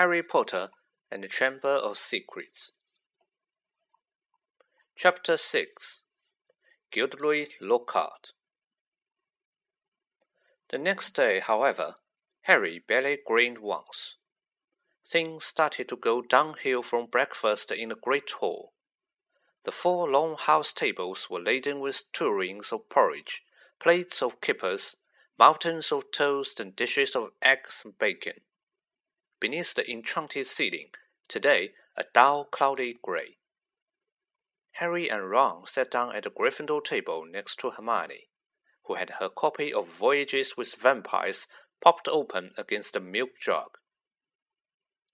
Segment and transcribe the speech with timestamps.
[0.00, 0.70] Harry Potter
[1.10, 2.70] and the Chamber of Secrets.
[4.96, 6.00] Chapter 6
[6.90, 8.30] Gilderoy Lockhart
[10.70, 11.96] The next day, however,
[12.44, 14.14] Harry barely grinned once.
[15.06, 18.72] Things started to go downhill from breakfast in the great hall.
[19.66, 23.42] The four long house tables were laden with tureens of porridge,
[23.78, 24.96] plates of kippers,
[25.38, 28.40] mountains of toast, and dishes of eggs and bacon.
[29.40, 30.90] Beneath the enchanted ceiling,
[31.26, 33.38] today a dull, cloudy gray.
[34.72, 38.28] Harry and Ron sat down at the Gryffindor table next to Hermione,
[38.84, 41.46] who had her copy of Voyages with Vampires
[41.82, 43.78] popped open against the milk jug.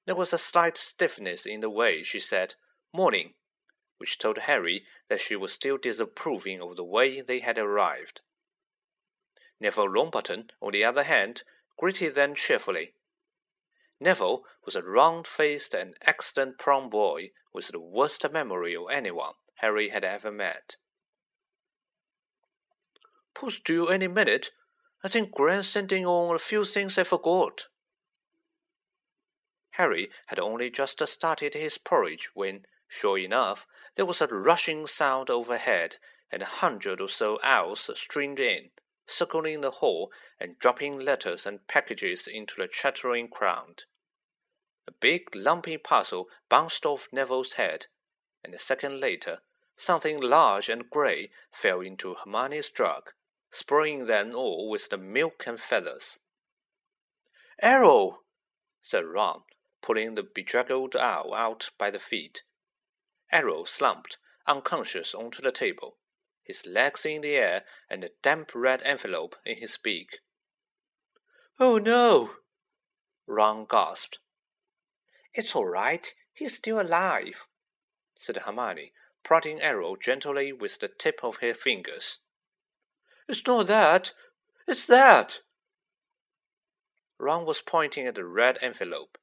[0.07, 2.55] There was a slight stiffness in the way she said
[2.93, 3.34] morning,
[3.98, 8.20] which told Harry that she was still disapproving of the way they had arrived.
[9.61, 11.43] Neville Longbottom, on the other hand,
[11.78, 12.93] greeted them cheerfully.
[13.98, 19.34] Neville was a round faced and excellent prom boy with the worst memory of anyone
[19.56, 20.77] Harry had ever met.
[23.34, 24.50] Post due any minute.
[25.03, 27.66] I think Gran's sending on a few things I forgot.
[29.72, 35.28] Harry had only just started his porridge when, sure enough, there was a rushing sound
[35.28, 35.97] overhead,
[36.31, 38.70] and a hundred or so owls streamed in,
[39.07, 43.85] circling the hall and dropping letters and packages into the chattering crowd.
[44.89, 47.87] A big lumpy parcel bounced off Neville's head,
[48.45, 49.39] and a second later,
[49.77, 53.11] something large and grey fell into Hermione's jug,
[53.51, 56.21] spoiling them all with the milk and feathers.
[57.61, 58.23] Errol,
[58.83, 59.43] said Ron,
[59.83, 62.43] pulling the bedraggled owl out by the feet.
[63.33, 65.97] Errol slumped, unconscious, onto the table,
[66.47, 70.19] his legs in the air and a damp red envelope in his beak.
[71.59, 72.31] Oh no!
[73.27, 74.19] Ron gasped.
[75.34, 76.12] It's all right.
[76.33, 77.47] He's still alive,
[78.15, 78.93] said Hermione,
[79.25, 82.21] prodding Errol gently with the tip of her fingers.
[83.28, 84.13] It's not that.
[84.69, 85.41] It's that.
[87.19, 89.19] Ron was pointing at the red envelope.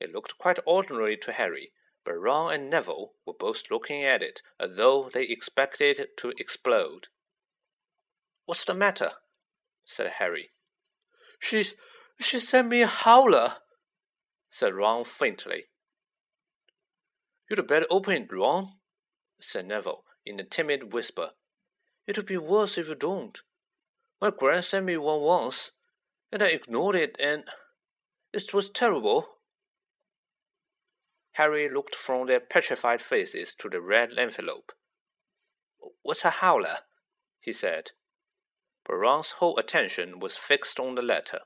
[0.00, 1.72] It looked quite ordinary to Harry,
[2.08, 6.32] but Ron and Neville were both looking at it as though they expected it to
[6.38, 7.08] explode.
[8.46, 9.10] What's the matter?
[9.84, 10.48] said Harry.
[11.38, 11.74] She's
[12.18, 13.56] she sent me a howler,
[14.50, 15.64] said Ron faintly.
[17.50, 18.70] You'd better open it, Ron,
[19.38, 21.32] said Neville in a timid whisper.
[22.06, 23.38] It'll be worse if you don't.
[24.18, 25.72] My grand sent me one once,
[26.32, 27.44] and I ignored it, and
[28.32, 29.26] it was terrible.
[31.38, 34.72] Harry looked from their petrified faces to the red envelope.
[36.02, 36.78] What's a howler?
[37.38, 37.92] he said.
[38.84, 41.42] But Ron's whole attention was fixed on the letter,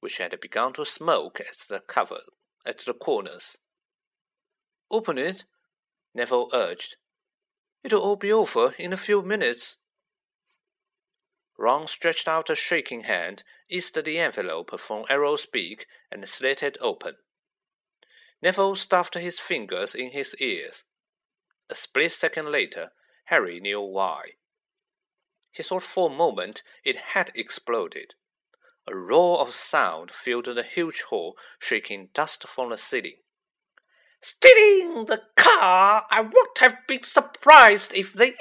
[0.00, 2.22] which had begun to smoke at the cover,
[2.66, 3.58] at the corners.
[4.90, 5.44] Open it,
[6.12, 6.96] Neville urged.
[7.84, 9.76] It'll all be over in a few minutes.
[11.56, 16.76] Ron stretched out a shaking hand, eased the envelope from Errol's beak, and slit it
[16.80, 17.18] open.
[18.40, 20.84] Neville stuffed his fingers in his ears.
[21.68, 22.92] A split second later,
[23.24, 24.32] Harry knew why.
[25.50, 28.14] He thought for a moment it had exploded.
[28.86, 33.16] A roar of sound filled the huge hall, shaking dust from the ceiling.
[34.20, 36.06] Stealing the car!
[36.10, 38.34] I would have been surprised if they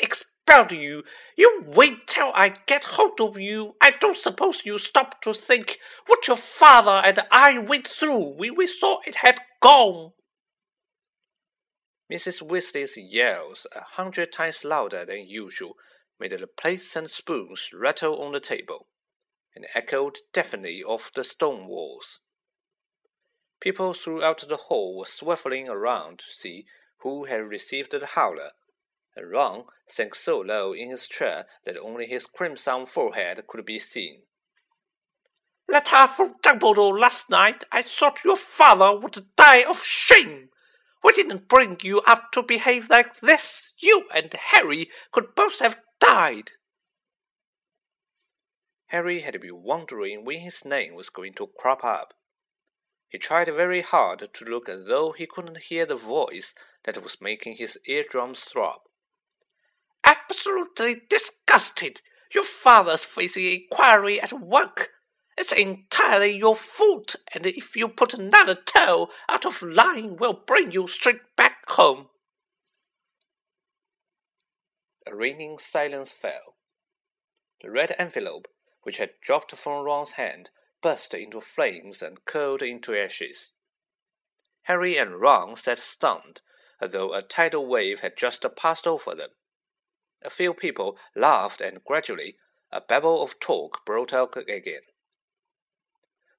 [0.47, 1.03] expelled you.
[1.35, 3.75] You wait till I get hold of you.
[3.81, 5.77] I don't suppose you stop to think
[6.07, 10.13] what your father and I went through when we saw it had gone.
[12.11, 12.41] Mrs.
[12.41, 15.73] Weasley's yells, a hundred times louder than usual,
[16.19, 18.87] made the plates and spoons rattle on the table,
[19.53, 22.21] and echoed deafeningly off the stone walls.
[23.59, 26.65] People throughout the hall were swiveling around to see
[27.01, 28.51] who had received the howler,
[29.17, 33.79] and Ron sank so low in his chair that only his crimson forehead could be
[33.79, 34.21] seen.
[35.69, 37.65] Letter from Dumbledore last night.
[37.71, 40.49] I thought your father would die of shame.
[41.03, 43.73] We didn't bring you up to behave like this.
[43.77, 46.51] You and Harry could both have died.
[48.87, 52.13] Harry had been wondering when his name was going to crop up.
[53.09, 56.53] He tried very hard to look as though he couldn't hear the voice
[56.85, 58.79] that was making his eardrums throb.
[60.07, 61.99] Absolutely disgusted!
[62.33, 64.91] Your father's facing inquiry at work.
[65.37, 70.71] It's entirely your fault, and if you put another toe out of line, we'll bring
[70.71, 72.07] you straight back home.
[75.05, 76.55] A ringing silence fell.
[77.61, 78.47] The red envelope,
[78.83, 80.51] which had dropped from Ron's hand,
[80.81, 83.51] burst into flames and curled into ashes.
[84.63, 86.39] Harry and Ron sat stunned,
[86.79, 89.31] as though a tidal wave had just passed over them.
[90.23, 92.37] A few people laughed, and gradually
[92.71, 94.81] a babble of talk broke out again.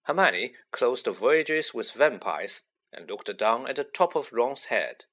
[0.02, 5.04] Hermione closed the voyages with vampires and looked down at the top of Ron's head.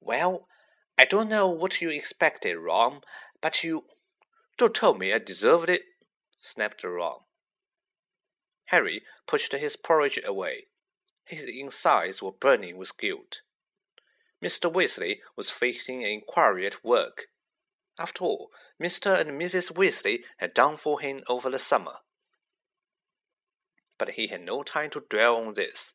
[0.00, 0.48] Well,
[0.96, 3.00] I don't know what you expected, Ron,
[3.40, 3.84] but you.
[4.56, 5.82] Don't tell me I deserved it,
[6.40, 7.20] snapped Ron.
[8.68, 10.66] Harry pushed his porridge away.
[11.24, 13.40] His insides were burning with guilt.
[14.42, 14.72] Mr.
[14.72, 17.26] Weasley was facing an inquiry at work.
[17.98, 18.50] After all,
[18.80, 19.18] Mr.
[19.20, 19.72] and Mrs.
[19.72, 21.96] Weasley had done for him over the summer.
[23.98, 25.94] But he had no time to dwell on this.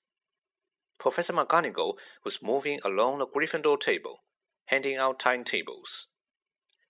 [1.00, 4.24] Professor McGonagall was moving along the Gryffindor table,
[4.66, 6.08] handing out timetables.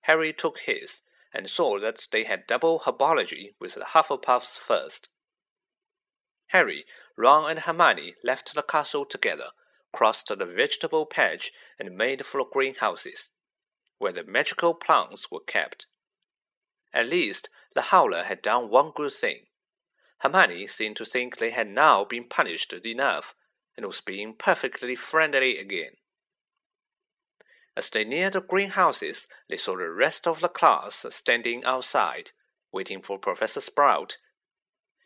[0.01, 1.01] Harry took his
[1.33, 5.09] and saw that they had double herbology with the Hufflepuffs first.
[6.47, 6.85] Harry,
[7.17, 9.47] Ron, and Hermione left the castle together,
[9.91, 13.31] crossed the vegetable patch, and made for the greenhouses,
[14.03, 15.85] where the magical plants were kept.
[16.93, 19.45] At least the Howler had done one good thing.
[20.17, 23.33] Hermione seemed to think they had now been punished enough,
[23.77, 25.93] and was being perfectly friendly again.
[27.77, 32.31] As they neared the greenhouses, they saw the rest of the class standing outside,
[32.73, 34.17] waiting for Professor Sprout.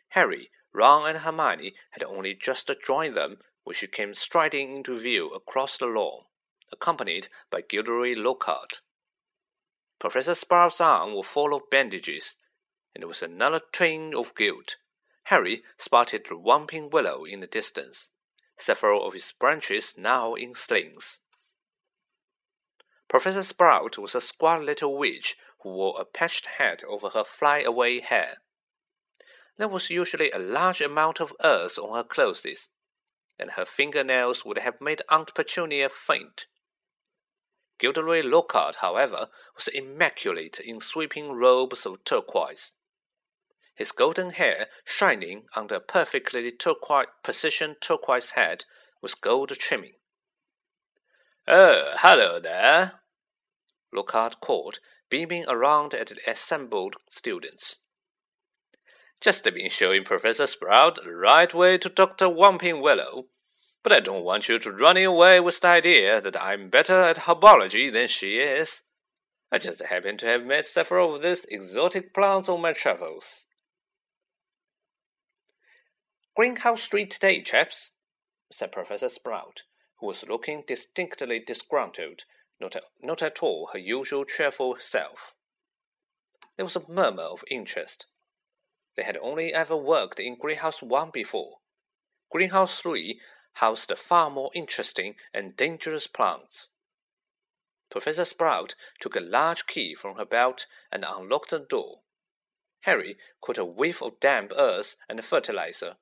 [0.08, 5.30] Harry, Ron, and Hermione had only just joined them when she came striding into view
[5.30, 6.24] across the lawn,
[6.72, 8.80] accompanied by Gilderoy Lockhart.
[10.00, 12.36] Professor Sprout's arm was full of bandages,
[12.94, 14.76] and was another twinge of guilt.
[15.24, 18.10] Harry spotted the Whomping Willow in the distance,
[18.56, 21.20] several of its branches now in slings.
[23.08, 28.00] Professor Sprout was a squat little witch who wore a patched hat over her fly-away
[28.00, 28.38] hair.
[29.56, 32.68] There was usually a large amount of earth on her clothes,
[33.38, 36.46] and her fingernails would have made Aunt Petunia faint.
[37.78, 42.74] Gilderoy Lockhart, however, was immaculate in sweeping robes of turquoise.
[43.76, 48.64] His golden hair shining under a perfectly turquoise precision turquoise hat
[49.00, 49.94] with gold trimming.
[51.46, 53.00] Oh, hello there,
[53.92, 57.76] Lockhart called, beaming around at the assembled students.
[59.20, 62.26] Just been showing Professor Sprout the right way to Dr.
[62.26, 63.26] Whomping Willow,
[63.88, 67.20] but I don't want you to run away with the idea that I'm better at
[67.20, 68.82] herbology than she is.
[69.50, 73.46] I just happen to have met several of these exotic plants on my travels.
[76.36, 77.92] Greenhouse Street today, chaps,
[78.52, 79.62] said Professor Sprout,
[80.00, 82.24] who was looking distinctly disgruntled,
[82.60, 85.32] not, not at all her usual cheerful self.
[86.58, 88.04] There was a murmur of interest.
[88.98, 91.60] They had only ever worked in Greenhouse 1 before.
[92.30, 93.18] Greenhouse 3
[93.60, 96.68] housed the far more interesting and dangerous plants.
[97.90, 102.00] Professor Sprout took a large key from her belt and unlocked the door.
[102.82, 105.94] Harry caught a whiff of damp earth and fertilizer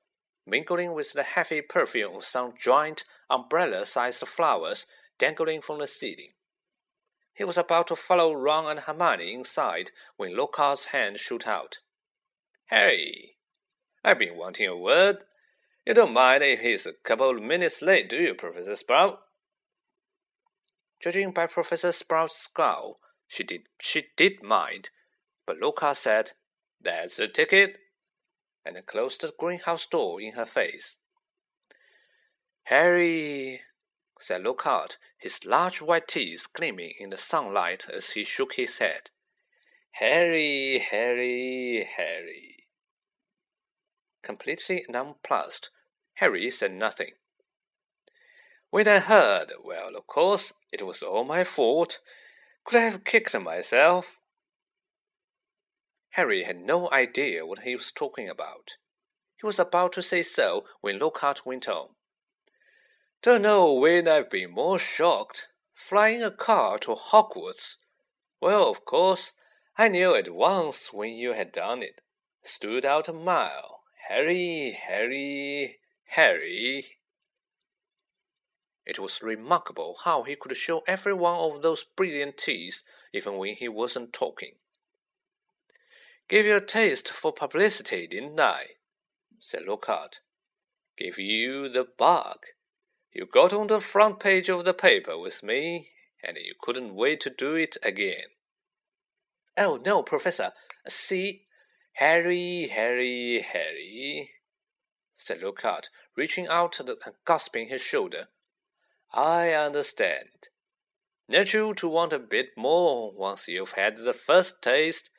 [0.47, 4.85] mingling with the heavy perfume of some giant, umbrella sized flowers
[5.19, 6.31] dangling from the ceiling.
[7.33, 11.79] He was about to follow Ron and Hermione inside when Lockhart's hand shot out.
[12.69, 13.35] Hey,
[14.03, 15.17] I've been wanting a word.
[15.87, 19.19] You don't mind if he's a couple of minutes late, do you, Professor Sprout?
[21.01, 24.89] Judging by Professor Sprout's scowl, she did she did mind,
[25.45, 26.31] but Lockhart said,
[26.81, 27.77] That's a ticket
[28.65, 30.97] and closed the greenhouse door in her face.
[32.63, 33.61] Harry,
[34.19, 39.11] said Lockhart, his large white teeth gleaming in the sunlight as he shook his head.
[39.91, 42.67] Harry, Harry, Harry.
[44.21, 45.69] Completely nonplussed,
[46.17, 47.11] Harry said nothing.
[48.69, 51.99] When I heard, well, of course, it was all my fault.
[52.65, 54.17] Could I have kicked myself?
[56.11, 58.77] Harry had no idea what he was talking about.
[59.39, 61.89] He was about to say so when Lockhart went on.
[63.21, 65.47] Don't know when I've been more shocked.
[65.75, 67.75] Flying a car to Hogwarts.
[68.41, 69.33] Well, of course,
[69.77, 72.01] I knew at once when you had done it.
[72.43, 73.81] Stood out a mile.
[74.09, 75.77] Harry, Harry,
[76.11, 76.97] Harry.
[78.85, 82.83] It was remarkable how he could show every one of those brilliant teeth
[83.13, 84.53] even when he wasn't talking.
[86.29, 88.63] Give you a taste for publicity, didn't I?
[89.39, 90.19] said Lockhart.
[90.97, 92.37] Give you the bug.
[93.13, 95.89] You got on the front page of the paper with me,
[96.23, 98.29] and you couldn't wait to do it again.
[99.57, 100.51] Oh, no, Professor.
[100.87, 101.43] See,
[101.93, 104.31] Harry, Harry, Harry,
[105.17, 106.89] said Lockhart, reaching out and
[107.25, 108.27] grasping his shoulder.
[109.13, 110.49] I understand.
[111.27, 115.09] Natural to want a bit more once you've had the first taste,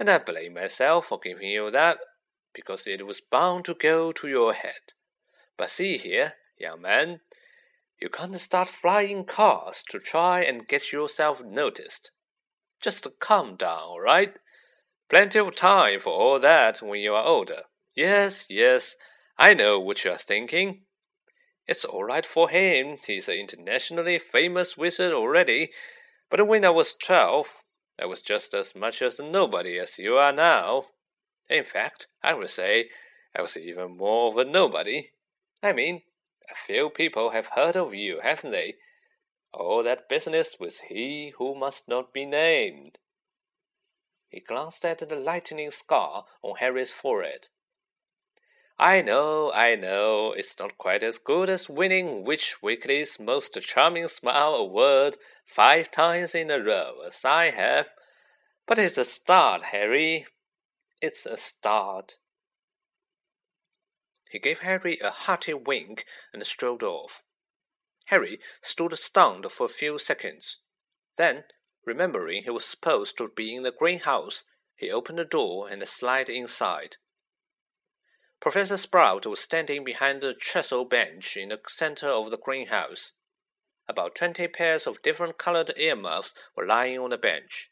[0.00, 1.98] and I blame myself for giving you that,
[2.52, 4.94] because it was bound to go to your head.
[5.56, 7.20] But see here, young man,
[8.00, 12.10] you can't start flying cars to try and get yourself noticed.
[12.80, 14.34] Just calm down, all right?
[15.08, 17.62] Plenty of time for all that when you are older.
[17.94, 18.96] Yes, yes,
[19.36, 20.82] I know what you're thinking.
[21.66, 22.98] It's all right for him.
[23.06, 25.70] He's an internationally famous wizard already.
[26.30, 27.46] But when I was twelve,
[28.00, 30.86] I was just as much as a nobody as you are now.
[31.48, 32.90] In fact, I would say
[33.36, 35.10] I was even more of a nobody.
[35.62, 36.02] I mean,
[36.50, 38.74] a few people have heard of you, haven't they?
[39.52, 42.98] All that business with he who must not be named.
[44.28, 47.48] He glanced at the lightning scar on Harry's forehead.
[48.78, 54.08] I know, I know, it's not quite as good as winning Witch Weekly's Most Charming
[54.08, 55.16] Smile award
[55.46, 57.90] five times in a row, as I have,
[58.66, 60.26] but it's a start, Harry.
[61.00, 62.16] It's a start.
[64.30, 67.22] He gave Harry a hearty wink and strolled off.
[68.06, 70.58] Harry stood stunned for a few seconds.
[71.16, 71.44] Then,
[71.86, 74.42] remembering he was supposed to be in the greenhouse,
[74.74, 76.96] he opened the door and slid inside.
[78.44, 83.12] Professor Sprout was standing behind the trestle bench in the center of the greenhouse.
[83.88, 87.70] About twenty pairs of different colored earmuffs were lying on the bench.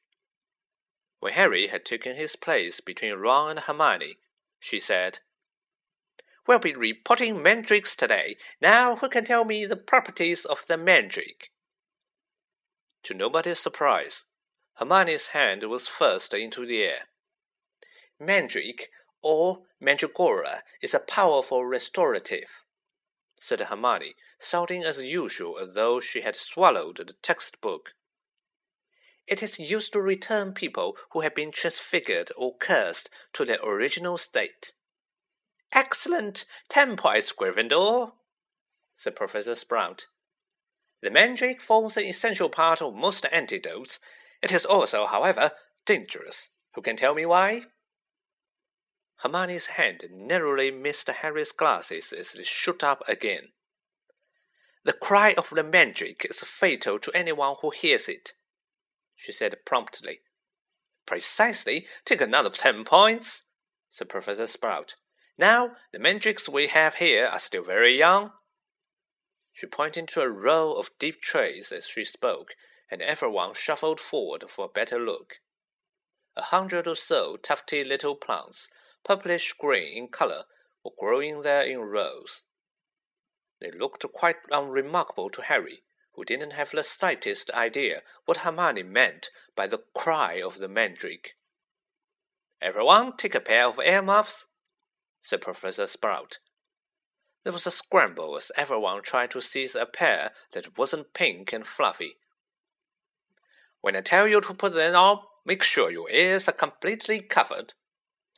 [1.20, 4.16] When Harry had taken his place between Ron and Hermione,
[4.60, 5.18] she said,
[6.48, 8.38] We'll be reporting mandrakes today.
[8.58, 11.50] Now, who can tell me the properties of the mandrake?
[13.02, 14.24] To nobody's surprise,
[14.76, 17.08] Hermione's hand was first into the air.
[18.18, 18.88] Mandrake
[19.22, 22.48] or mandragora is a powerful restorative,
[23.38, 27.94] said Hermione, sounding as usual as though she had swallowed the textbook.
[29.26, 34.18] It is used to return people who have been transfigured or cursed to their original
[34.18, 34.72] state.
[35.72, 36.44] Excellent!
[36.68, 38.12] Ten points, Gryffindor,
[38.96, 40.06] said Professor Sprout.
[41.02, 43.98] The mandrake forms an essential part of most antidotes.
[44.42, 45.52] It is also, however,
[45.86, 46.50] dangerous.
[46.74, 47.62] Who can tell me why?
[49.22, 53.48] Hermione's hand narrowly missed Harry's glasses as they shot up again.
[54.84, 58.32] The cry of the mandrake is fatal to anyone who hears it,
[59.14, 60.20] she said promptly.
[61.06, 61.86] Precisely.
[62.04, 63.42] Take another ten points,
[63.90, 64.94] said Professor Sprout.
[65.38, 68.32] Now, the mandrakes we have here are still very young.
[69.52, 72.54] She pointed to a row of deep trays as she spoke,
[72.90, 75.34] and everyone shuffled forward for a better look.
[76.36, 78.68] A hundred or so tufty little plants,
[79.04, 80.44] purplish green in color,
[80.84, 82.42] were growing there in rows.
[83.60, 85.82] They looked quite unremarkable to Harry,
[86.14, 91.34] who didn't have the slightest idea what Hermione meant by the cry of the mandrake.
[92.60, 94.46] Everyone take a pair of earmuffs,
[95.22, 96.38] said Professor Sprout.
[97.44, 101.66] There was a scramble as everyone tried to seize a pair that wasn't pink and
[101.66, 102.16] fluffy.
[103.80, 107.74] When I tell you to put them on, make sure your ears are completely covered,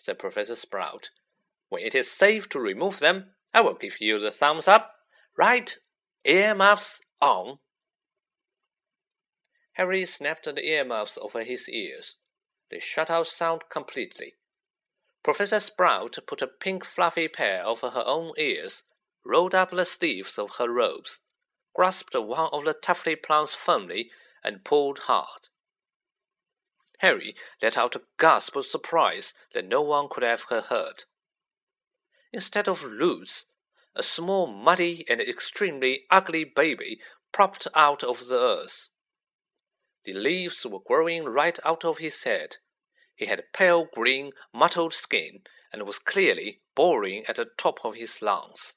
[0.05, 1.09] said Professor Sprout.
[1.71, 4.93] When it is safe to remove them, I will give you the thumbs up.
[5.39, 5.79] Right,
[6.27, 7.59] earmuffs on.
[9.73, 12.17] Harry snapped the earmuffs over his ears.
[12.71, 14.35] They shut out sound completely.
[15.23, 18.83] Professor Sprout put a pink fluffy pair over her own ears,
[19.25, 21.23] rolled up the sleeves of her robes,
[21.75, 24.11] grasped one of the tufty plants firmly,
[24.45, 25.49] and pulled hard.
[27.05, 31.05] Harry let out a gasp of surprise that no one could have heard.
[32.33, 33.45] Instead of roots,
[33.95, 36.99] a small, muddy, and extremely ugly baby
[37.31, 38.89] propped out of the earth.
[40.07, 42.57] The leaves were growing right out of his head,
[43.15, 45.43] he had pale green, mottled skin
[45.75, 48.77] and was clearly boring at the top of his lungs.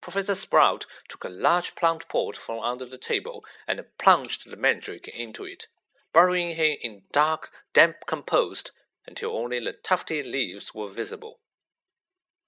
[0.00, 5.06] Professor Sprout took a large plant pot from under the table and plunged the mandrake
[5.06, 5.68] into it,
[6.16, 8.72] burying him in dark, damp compost
[9.06, 11.40] until only the tufty leaves were visible.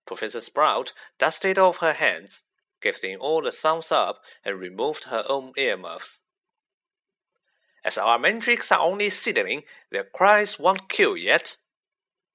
[0.06, 2.44] Professor Sprout dusted off her hands,
[2.80, 6.22] gave them all a thumbs up, and removed her own earmuffs.
[7.84, 11.58] As our mandrakes are only seedling, their cries won't kill yet,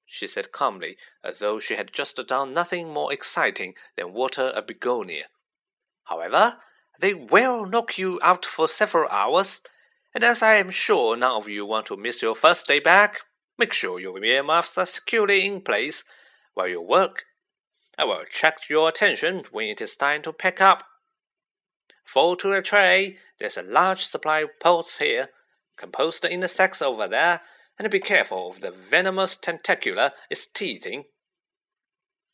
[0.05, 4.61] she said calmly, as though she had just done nothing more exciting than water a
[4.61, 5.23] begonia.
[6.03, 6.57] However,
[6.99, 9.61] they will knock you out for several hours,
[10.13, 13.21] and as I am sure none of you want to miss your first day back,
[13.57, 16.03] make sure your earmuffs are securely in place
[16.53, 17.23] while you work.
[17.97, 20.83] I will attract your attention when it is time to pack up.
[22.03, 23.17] Fall to the tray.
[23.39, 25.29] There's a large supply of pots here.
[25.77, 27.41] Compose the insects over there,
[27.79, 31.05] and be careful of the venomous tentacula it's teething.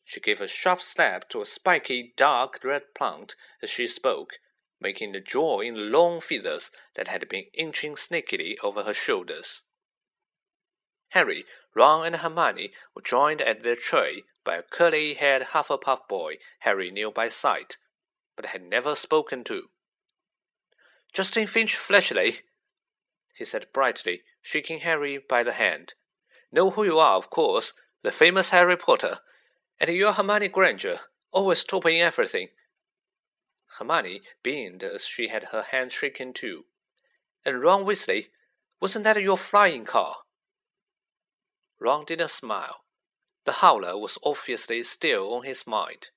[0.04, 4.34] She gave a sharp stab to a spiky, dark red plant as she spoke,
[4.80, 9.62] making the jaw in long feathers that had been inching sneakily over her shoulders.
[11.10, 11.44] Harry,
[11.74, 17.10] Ron, and Hermione were joined at their tray by a curly-haired Hufflepuff boy Harry knew
[17.10, 17.76] by sight,
[18.36, 19.64] but had never spoken to.
[21.12, 22.38] Justin Finch Fletchley,
[23.34, 25.94] he said brightly, shaking Harry by the hand.
[26.52, 27.72] Know who you are, of course,
[28.02, 29.18] the famous Harry Potter,
[29.80, 31.00] and you're Hermione Granger,
[31.32, 32.48] always topping everything.
[33.78, 36.64] Hermione beamed as she had her hand shaken too.
[37.44, 38.26] And Ron Weasley,
[38.80, 40.16] wasn't that your flying car?
[41.78, 42.84] Ron didn't smile.
[43.44, 46.08] The howler was obviously still on his mind.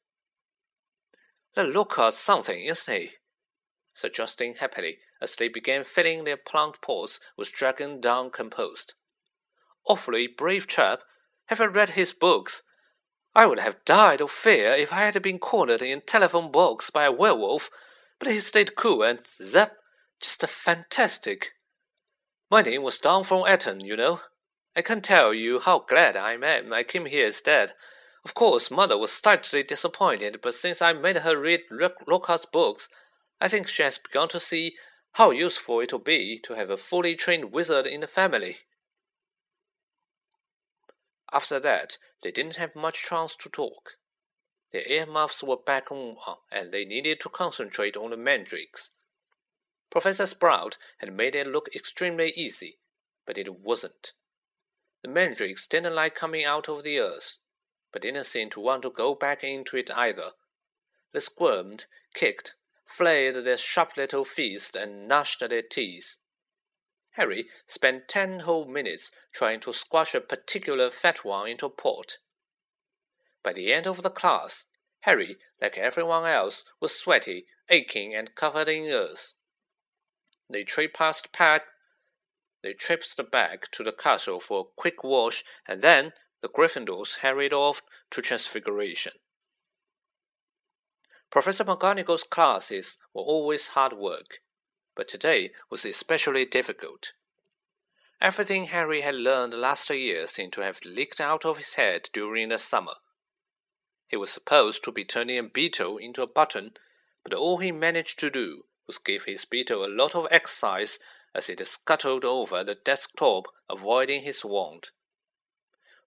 [1.56, 3.12] That Lockhart something, isn't he?
[3.94, 8.96] said Justin happily as they began filling their plump paws with dragon dung compost.
[9.88, 11.02] Awfully brave chap.
[11.46, 12.64] Have I read his books?
[13.36, 16.90] I would have died of fear if I had been cornered in a telephone box
[16.92, 17.72] by a werewolf,
[18.20, 19.74] but he stayed cool and zap,
[20.22, 21.54] just a fantastic.
[22.52, 24.20] My name was Don from Eton, you know.
[24.76, 27.74] I can't tell you how glad I am I came here instead.
[28.24, 32.88] Of course, Mother was slightly disappointed, but since I made her read Lockhart's books,
[33.42, 34.76] I think she has begun to see
[35.14, 38.58] how useful it will be to have a fully trained wizard in the family.
[41.34, 43.98] After that, they didn't have much chance to talk.
[44.72, 48.92] Their earmuffs were back on, uh, and they needed to concentrate on the mandrakes.
[49.90, 52.78] Professor Sprout had made it look extremely easy,
[53.26, 54.14] but it wasn't.
[55.02, 57.38] The mandrakes didn't like coming out of the earth,
[57.92, 60.32] but didn't seem to want to go back into it either.
[61.14, 62.54] They squirmed, kicked,
[62.86, 66.18] flailed their sharp little fists, and gnashed their teeth.
[67.14, 72.18] Harry spent ten whole minutes trying to squash a particular fat one into a pot.
[73.44, 74.66] By the end of the class,
[75.02, 79.34] Harry, like everyone else, was sweaty, aching, and covered in earth.
[80.50, 81.64] They past Pack
[82.64, 87.52] they traipsed back to the castle for a quick wash, and then the Gryffindors hurried
[87.52, 89.12] off to Transfiguration.
[91.30, 94.40] Professor McGonagall's classes were always hard work,
[94.96, 97.14] but today was especially difficult.
[98.22, 102.50] Everything Harry had learned last year seemed to have leaked out of his head during
[102.50, 102.96] the summer.
[104.08, 106.74] He was supposed to be turning a beetle into a button,
[107.24, 111.00] but all he managed to do was give his beetle a lot of exercise
[111.34, 114.90] as it scuttled over the desktop, avoiding his wand.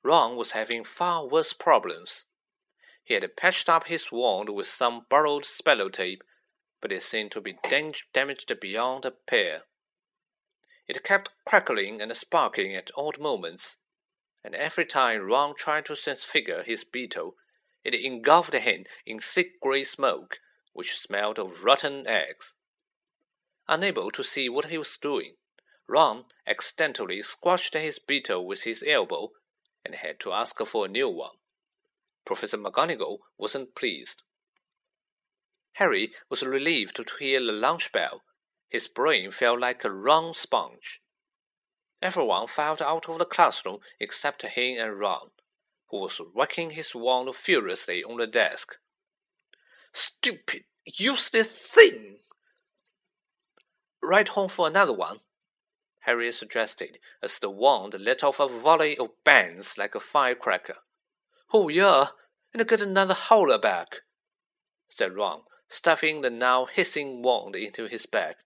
[0.03, 2.25] Ron was having far worse problems.
[3.03, 6.23] He had patched up his wand with some borrowed spello tape,
[6.81, 7.59] but it seemed to be
[8.13, 9.63] damaged beyond repair.
[10.89, 13.77] It kept crackling and sparking at odd moments,
[14.45, 17.35] and every time Ron tried to transfigure his beetle,
[17.85, 20.39] it engulfed him in thick grey smoke,
[20.73, 22.55] which smelled of rotten eggs.
[23.69, 25.35] Unable to see what he was doing,
[25.89, 29.33] Ron accidentally squashed his beetle with his elbow
[29.85, 31.37] and had to ask for a new one.
[32.25, 34.23] Professor McGonagall wasn't pleased.
[35.77, 38.23] Harry was relieved to hear the lunch bell.
[38.71, 41.03] His brain felt like a round sponge.
[42.01, 45.31] Everyone filed out of the classroom except him and Ron,
[45.91, 48.77] who was whacking his wand furiously on the desk.
[49.93, 52.21] Stupid, useless thing!
[54.03, 55.21] Write home for another one,
[56.01, 60.77] Harry suggested, as the wand let off a volley of bangs like a firecracker.
[61.53, 62.09] Oh, yeah,
[62.55, 63.97] and get another howler back,
[64.89, 68.37] said Ron, stuffing the now hissing wand into his bag.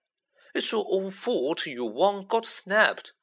[0.53, 3.13] It's your own fault your wand got snapped.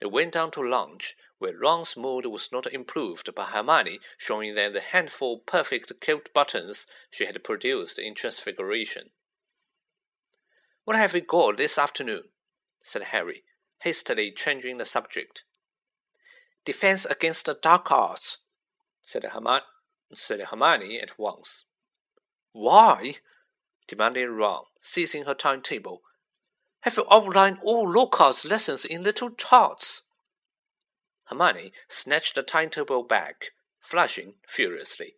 [0.00, 4.72] They went down to lunch, where Ron's mood was not improved by Hermione showing them
[4.72, 9.10] the handful of perfect kilt buttons she had produced in Transfiguration.
[10.84, 12.24] What have we got this afternoon?
[12.82, 13.42] said Harry,
[13.80, 15.44] hastily changing the subject.
[16.64, 18.38] Defense against the dark arts,
[19.02, 19.64] said, Hermione,
[20.14, 21.64] said Hermione at once.
[22.56, 23.16] Why?
[23.86, 26.00] demanded Ron, seizing her timetable.
[26.80, 30.00] Have you outlined all Lockhart's lessons in little charts?
[31.26, 35.16] Hermione snatched the timetable back, flushing furiously.